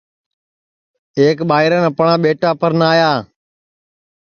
[1.19, 3.11] ایک ٻائران اپڻْا ٻیٹا پرڻْايا